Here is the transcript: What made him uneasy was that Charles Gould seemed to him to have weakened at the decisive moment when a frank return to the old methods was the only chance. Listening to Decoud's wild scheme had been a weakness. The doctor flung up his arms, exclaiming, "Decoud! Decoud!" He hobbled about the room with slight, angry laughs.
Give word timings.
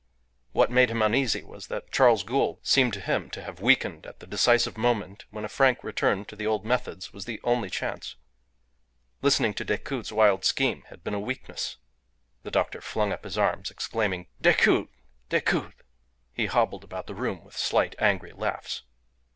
What 0.51 0.71
made 0.71 0.89
him 0.89 1.03
uneasy 1.03 1.43
was 1.43 1.67
that 1.67 1.91
Charles 1.91 2.23
Gould 2.23 2.65
seemed 2.65 2.91
to 2.93 3.01
him 3.01 3.29
to 3.29 3.43
have 3.43 3.61
weakened 3.61 4.07
at 4.07 4.19
the 4.19 4.25
decisive 4.25 4.75
moment 4.75 5.25
when 5.29 5.45
a 5.45 5.47
frank 5.47 5.83
return 5.83 6.25
to 6.25 6.35
the 6.35 6.47
old 6.47 6.65
methods 6.65 7.13
was 7.13 7.25
the 7.25 7.39
only 7.43 7.69
chance. 7.69 8.15
Listening 9.21 9.53
to 9.53 9.63
Decoud's 9.63 10.11
wild 10.11 10.43
scheme 10.43 10.85
had 10.89 11.03
been 11.03 11.13
a 11.13 11.19
weakness. 11.19 11.77
The 12.41 12.49
doctor 12.49 12.81
flung 12.81 13.13
up 13.13 13.25
his 13.25 13.37
arms, 13.37 13.69
exclaiming, 13.69 14.25
"Decoud! 14.41 14.87
Decoud!" 15.29 15.75
He 16.33 16.47
hobbled 16.47 16.83
about 16.83 17.05
the 17.05 17.13
room 17.13 17.43
with 17.43 17.55
slight, 17.55 17.93
angry 17.99 18.33
laughs. 18.33 18.81